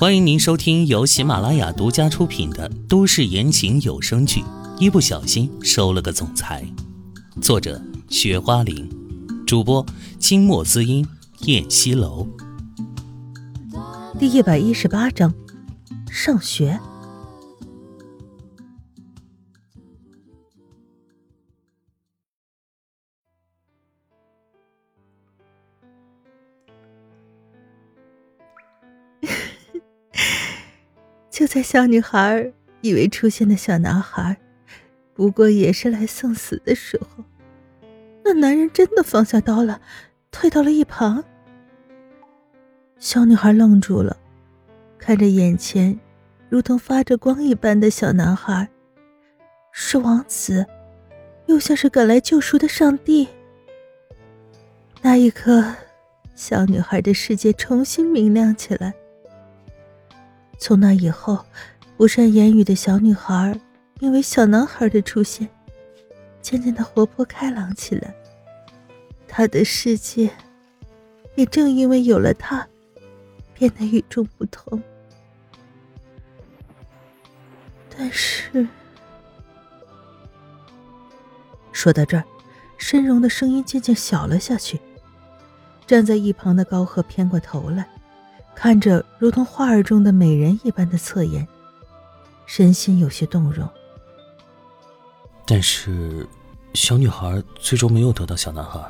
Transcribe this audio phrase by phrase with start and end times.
[0.00, 4.42] 欢迎您收听由喜马拉雅独家出品的都市言情有声剧
[4.78, 6.64] 《一不小心收了个总裁》，
[7.42, 8.88] 作者：雪花玲，
[9.44, 9.84] 主播：
[10.20, 11.04] 清墨滋音、
[11.46, 12.28] 燕西楼。
[14.20, 15.34] 第一百一十八章，
[16.08, 16.78] 上学。
[31.38, 34.36] 就在小女孩以为出现的小男孩
[35.14, 37.22] 不过也是来送死的时候，
[38.24, 39.80] 那男人真的放下刀了，
[40.32, 41.22] 退到了一旁。
[42.98, 44.16] 小女孩愣住了，
[44.98, 45.96] 看着眼前
[46.48, 48.68] 如同发着光一般的小男孩，
[49.70, 50.66] 是王子，
[51.46, 53.28] 又像是赶来救赎的上帝。
[55.02, 55.72] 那一刻，
[56.34, 58.92] 小女孩的世界重新明亮起来。
[60.58, 61.44] 从那以后，
[61.96, 63.58] 不善言语的小女孩，
[64.00, 65.48] 因为小男孩的出现，
[66.42, 68.14] 渐渐的活泼开朗起来。
[69.26, 70.30] 她的世界，
[71.36, 72.66] 也正因为有了他，
[73.54, 74.82] 变得与众不同。
[77.96, 78.66] 但是，
[81.72, 82.24] 说到这儿，
[82.76, 84.80] 申荣的声音渐渐小了下去。
[85.86, 87.88] 站在一旁的高鹤偏过头来。
[88.60, 91.46] 看着如同画儿中的美人一般的侧颜，
[92.44, 93.68] 身心有些动容。
[95.46, 96.26] 但是，
[96.74, 98.84] 小女孩最终没有得到小男孩，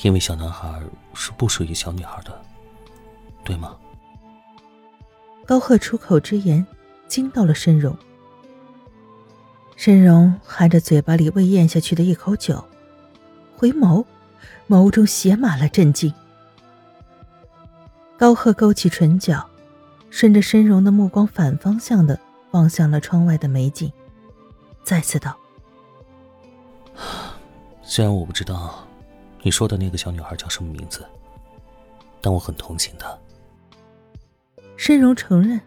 [0.00, 0.80] 因为小男孩
[1.12, 2.40] 是不属于小女孩的，
[3.44, 3.76] 对吗？
[5.44, 6.66] 高贺出口之言
[7.06, 7.94] 惊到了申荣。
[9.76, 12.64] 申荣含着嘴巴里未咽下去的一口酒，
[13.54, 14.02] 回眸，
[14.66, 16.10] 眸中写满了震惊。
[18.18, 19.48] 高贺勾起唇角，
[20.10, 22.18] 顺着申荣的目光反方向的
[22.50, 23.92] 望向了窗外的美景，
[24.82, 25.38] 再次道
[27.80, 28.84] ：“虽然我不知道
[29.42, 31.06] 你说的那个小女孩叫什么名字，
[32.20, 33.16] 但我很同情她。”
[34.76, 35.60] 申荣承认，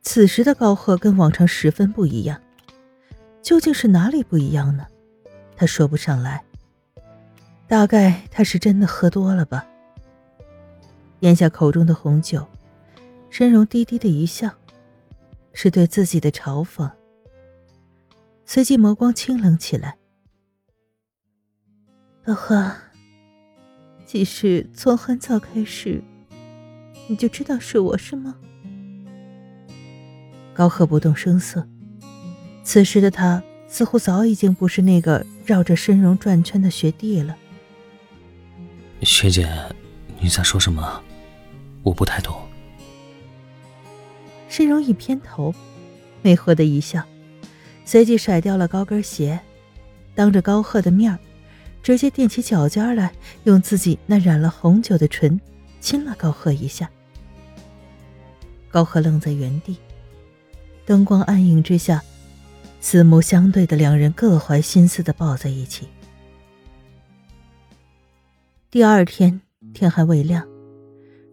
[0.00, 2.40] 此时的高贺跟往常十分不一样，
[3.42, 4.86] 究竟是哪里不一样呢？
[5.54, 6.42] 他说不上来，
[7.68, 9.66] 大概他是真的喝多了吧。
[11.20, 12.46] 咽下口中的红酒，
[13.28, 14.50] 申荣低低的一笑，
[15.52, 16.90] 是对自己的嘲讽。
[18.46, 19.96] 随即眸光清冷起来。
[22.24, 22.72] 高贺，
[24.06, 26.02] 其实从很早开始，
[27.06, 28.36] 你就知道是我是吗？
[30.54, 31.66] 高贺不动声色，
[32.64, 37.36] 此时的他似乎早已经不是那个绕着申荣转圈的学弟了。
[39.02, 39.48] 学姐，
[40.20, 41.02] 你在说什么？
[41.82, 42.36] 我不太懂。
[44.48, 45.54] 申荣一偏头，
[46.22, 47.04] 魅惑的一笑，
[47.84, 49.40] 随即甩掉了高跟鞋，
[50.14, 51.16] 当着高贺的面
[51.82, 53.12] 直接踮起脚尖来，
[53.44, 55.40] 用自己那染了红酒的唇
[55.80, 56.90] 亲了高贺一下。
[58.70, 59.76] 高贺愣在原地，
[60.84, 62.02] 灯光暗影之下，
[62.80, 65.88] 四目相对的两人各怀心思的抱在一起。
[68.68, 69.40] 第二天
[69.72, 70.49] 天还未亮。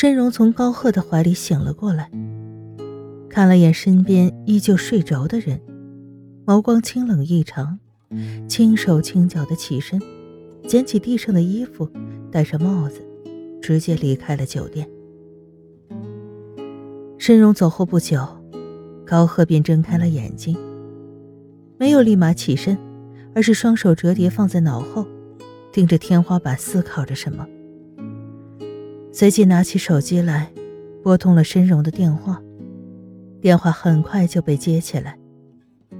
[0.00, 2.10] 申荣从高贺的怀里醒了过来，
[3.28, 5.60] 看了眼身边依旧睡着的人，
[6.46, 7.78] 眸光清冷异常，
[8.48, 10.00] 轻手轻脚的起身，
[10.66, 11.86] 捡起地上的衣服，
[12.32, 13.02] 戴上帽子，
[13.60, 14.88] 直接离开了酒店。
[17.18, 18.26] 申荣走后不久，
[19.04, 20.56] 高贺便睁开了眼睛，
[21.78, 22.74] 没有立马起身，
[23.34, 25.06] 而是双手折叠放在脑后，
[25.70, 27.46] 盯着天花板思考着什么。
[29.12, 30.52] 随即拿起手机来，
[31.02, 32.40] 拨通了申荣的电话。
[33.40, 35.18] 电话很快就被接起来。
[35.90, 35.98] 醒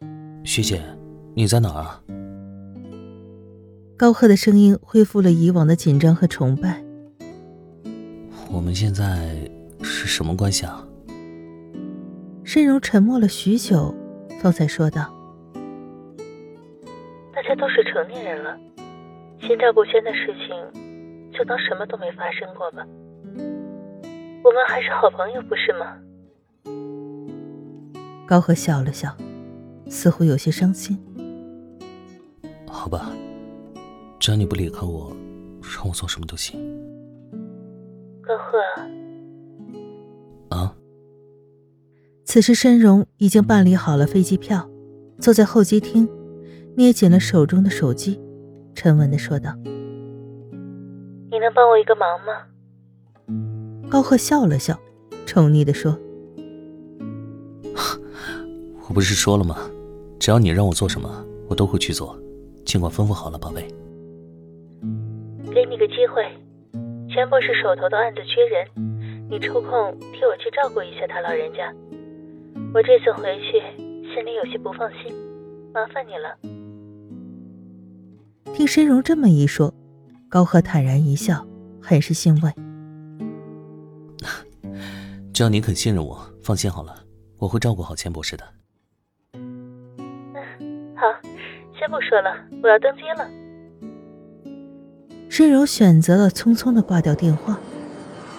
[0.00, 0.08] 了，
[0.44, 0.80] 学姐，
[1.34, 2.02] 你在哪儿啊？
[3.96, 6.82] 高贺的声音恢复了以往的紧张和崇拜。
[8.50, 9.36] 我们现在
[9.82, 10.86] 是什么关系啊？
[12.42, 13.94] 申荣沉默了许久，
[14.40, 15.12] 方才说道
[17.34, 18.58] ：“大家都是成年人了，
[19.40, 20.81] 心照不宣的事情。”
[21.32, 22.86] 就当什么都没发生过吧。
[24.44, 25.96] 我们还是好朋友，不是吗？
[28.26, 29.16] 高和笑了笑，
[29.88, 30.98] 似乎有些伤心。
[32.66, 33.12] 好吧，
[34.18, 35.14] 只要你不离开我，
[35.62, 36.60] 让我做什么都行。
[38.22, 38.58] 高贺。
[40.56, 40.74] 啊。
[42.24, 44.68] 此时申荣已经办理好了飞机票，
[45.18, 46.08] 坐在候机厅，
[46.76, 48.20] 捏紧了手中的手机，
[48.74, 49.54] 沉稳的说道。
[51.32, 52.42] 你能帮我一个忙吗？
[53.90, 54.78] 高贺笑了笑，
[55.24, 55.98] 宠溺的说
[58.86, 59.56] ：“我不是说了吗？
[60.20, 61.08] 只要你让我做什么，
[61.48, 62.14] 我都会去做，
[62.66, 63.66] 尽管吩咐好了，宝贝。
[65.54, 66.22] 给你个机会，
[67.08, 68.68] 钱博士手头的案子缺人，
[69.30, 71.74] 你抽空替我去照顾一下他老人家。
[72.74, 73.58] 我这次回去
[74.14, 75.10] 心里有些不放心，
[75.72, 76.36] 麻烦你了。”
[78.52, 79.72] 听申荣这么一说，
[80.32, 81.46] 高贺坦然一笑，
[81.78, 82.50] 很是欣慰。
[85.30, 87.04] 只要您肯信任我，放心好了，
[87.36, 88.44] 我会照顾好钱博士的。
[89.34, 89.44] 嗯，
[90.96, 91.02] 好，
[91.78, 92.30] 先不说了，
[92.62, 93.28] 我要登机了。
[95.28, 97.60] 申荣选择了匆匆的挂掉电话，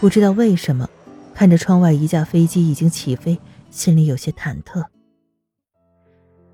[0.00, 0.88] 不知道为什么，
[1.34, 3.38] 看着窗外一架飞机已经起飞，
[3.68, 4.82] 心里有些忐忑。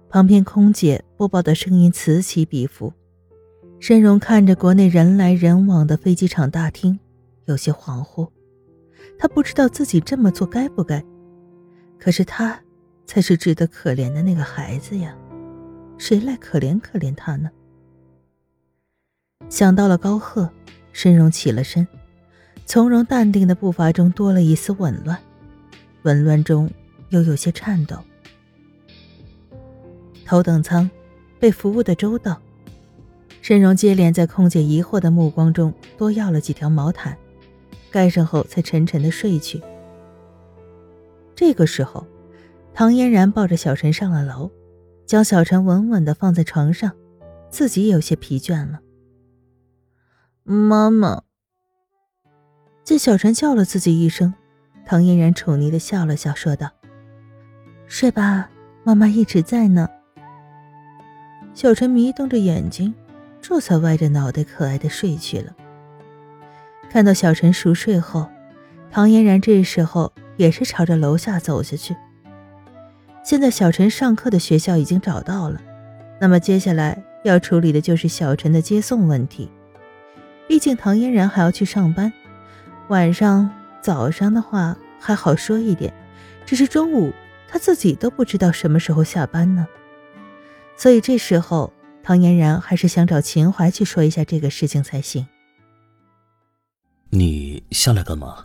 [0.08, 2.92] 旁边空姐播报的声音此起彼伏。
[3.80, 7.00] 申荣看着国内人来人往的飞机场大厅，
[7.46, 8.28] 有些恍惚。
[9.18, 11.02] 他不知道自己这么做该不该，
[11.98, 12.60] 可是他
[13.06, 15.16] 才是值得可怜的那个孩子呀，
[15.96, 17.50] 谁来可怜可怜他呢？
[19.48, 20.50] 想到了高贺，
[20.92, 21.88] 申荣起了身，
[22.66, 25.18] 从容淡定的步伐中多了一丝紊乱，
[26.02, 26.70] 紊乱中
[27.08, 27.96] 又有些颤抖。
[30.26, 30.88] 头等舱
[31.38, 32.38] 被服务的周到。
[33.42, 37.16] 申荣接连在空姐疑惑的目光中多要了几条毛毯，
[37.90, 39.62] 盖上后才沉沉的睡去。
[41.34, 42.06] 这个时候，
[42.74, 44.50] 唐嫣然抱着小陈上了楼，
[45.06, 46.92] 将小陈稳稳的放在床上，
[47.48, 48.80] 自己有些疲倦了。
[50.42, 51.22] 妈妈，
[52.84, 54.34] 见小陈叫了自己一声，
[54.84, 56.70] 唐嫣然宠溺的笑了笑，说道
[57.88, 58.50] ：“睡吧，
[58.84, 59.88] 妈妈一直在呢。”
[61.54, 62.94] 小陈迷瞪着眼睛。
[63.50, 65.52] 这才歪着脑袋可爱的睡去了。
[66.88, 68.28] 看到小陈熟睡后，
[68.92, 71.96] 唐嫣然这时候也是朝着楼下走下去。
[73.24, 75.60] 现在小陈上课的学校已经找到了，
[76.20, 79.50] 那么接下来要处理的就是小陈的接送问题。
[80.46, 82.12] 毕竟唐嫣然还要去上班，
[82.86, 83.50] 晚上、
[83.82, 85.92] 早上的话还好说一点，
[86.46, 87.12] 只是中午
[87.48, 89.66] 他自己都不知道什么时候下班呢。
[90.76, 91.72] 所以这时候。
[92.10, 95.28] 唐嫣然还是想找秦淮去说一下这个事情才行。
[97.10, 98.44] 你下来干嘛？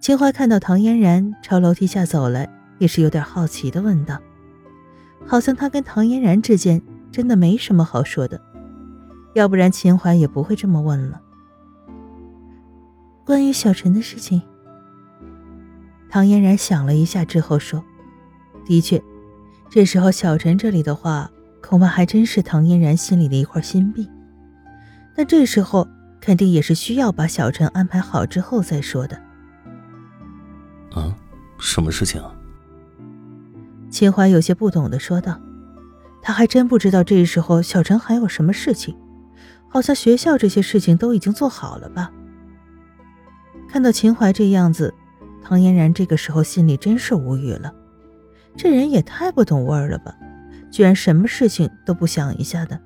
[0.00, 4.16] 秦淮看到唐嫣然朝楼梯下走来，也是有点好奇的问道
[5.26, 6.80] ：“好像他跟唐嫣然之间
[7.10, 8.40] 真的没什么好说的，
[9.34, 11.20] 要不然秦淮也不会这么问了。”
[13.26, 14.40] 关于小陈的事情，
[16.08, 17.84] 唐嫣然想了一下之后说
[18.64, 19.02] ：“的确，
[19.68, 21.28] 这时候小陈这里的话。”
[21.74, 24.08] 恐怕还真是唐嫣然心里的一块心病，
[25.12, 25.88] 但这时候
[26.20, 29.20] 肯定也是需要把小陈安排好之后再说的。
[30.92, 31.12] 啊，
[31.58, 32.32] 什么事情啊？
[33.90, 35.40] 秦淮有些不懂的说道，
[36.22, 38.96] 他还真不知道这时候小陈还有什么事情，
[39.68, 42.12] 好像学校这些事情都已经做好了吧。
[43.68, 44.94] 看到秦淮这样子，
[45.42, 47.74] 唐嫣然这个时候心里真是无语了，
[48.56, 50.14] 这人也太不懂味儿了吧。
[50.74, 52.80] 居然什么事情都不想一下的。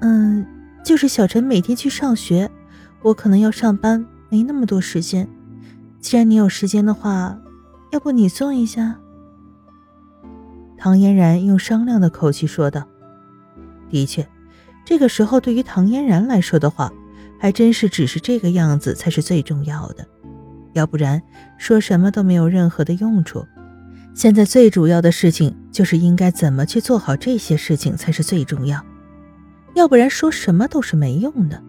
[0.00, 0.46] 嗯，
[0.82, 2.50] 就是小陈每天去上学，
[3.02, 5.28] 我可能要上班，没那么多时间。
[6.00, 7.38] 既然你有时间的话，
[7.92, 8.96] 要不你送一下？
[10.78, 12.82] 唐嫣然用商量的口气说道。
[13.90, 14.26] 的确，
[14.82, 16.90] 这个时候对于唐嫣然来说的话，
[17.38, 20.08] 还真是只是这个样子才是最重要的，
[20.72, 21.22] 要不然
[21.58, 23.44] 说什么都没有任何的用处。
[24.16, 28.82] 现在最主要的事情就是应该怎么去做好这些事情才是最重要，
[29.74, 31.62] 要不然说什么都是没用的。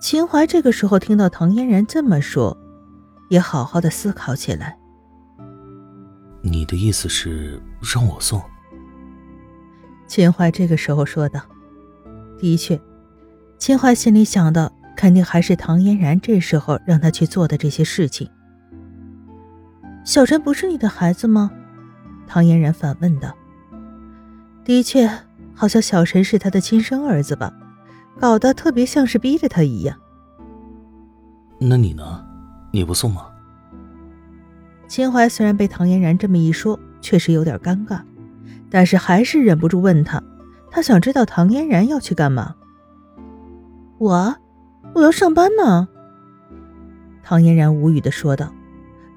[0.00, 2.58] 秦淮这个时候听到唐嫣然这么说，
[3.30, 4.76] 也好好的思考起来。
[6.42, 8.42] 你的意思是让我送？
[10.08, 11.40] 秦淮这个时候说道
[12.40, 12.80] ：“的确，
[13.56, 18.28] 秦淮心里想的肯定还是唐嫣然这时候让他去做的这些事情。”
[20.04, 21.50] 小陈不是你的孩子吗？
[22.26, 23.34] 唐嫣然反问道。
[24.64, 25.10] 的确，
[25.54, 27.52] 好像小陈是他的亲生儿子吧，
[28.18, 29.96] 搞得特别像是逼着他一样。
[31.58, 32.24] 那你呢？
[32.70, 33.26] 你不送吗？
[34.86, 38.00] 秦淮虽然被唐嫣然这么一说，确实有点尴尬，
[38.70, 40.22] 但是还是忍不住问他。
[40.70, 42.54] 他想知道唐嫣然要去干嘛。
[43.98, 44.36] 我，
[44.94, 45.88] 我要上班呢。
[47.22, 48.52] 唐嫣然无语的说道。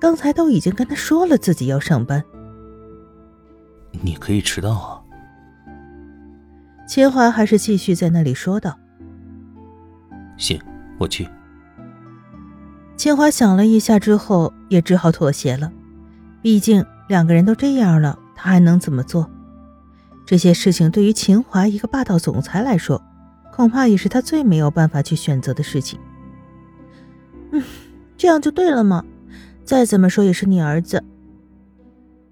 [0.01, 2.23] 刚才都已经跟他说了自己要上班，
[4.01, 4.99] 你可以迟到啊。
[6.87, 8.75] 秦淮还是继续在那里说道
[10.37, 10.59] ：“行，
[10.97, 11.29] 我去。”
[12.97, 15.71] 秦华想了一下之后，也只好妥协了。
[16.41, 19.29] 毕竟两个人都这样了，他还能怎么做？
[20.25, 22.99] 这些事情对于秦华一个霸道总裁来说，
[23.53, 25.99] 恐怕也是他最没有办法去选择的事情。
[27.51, 27.63] 嗯，
[28.17, 29.05] 这样就对了嘛。
[29.71, 31.01] 再怎么说也是你儿子。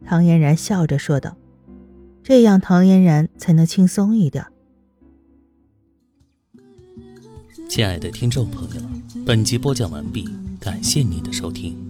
[0.06, 1.38] 唐嫣然笑着说道
[2.22, 4.46] ：“这样唐嫣然才能轻松一点。”
[7.70, 8.82] 亲爱的听众朋友，
[9.26, 10.28] 本集播讲完毕，
[10.60, 11.89] 感谢您的收听。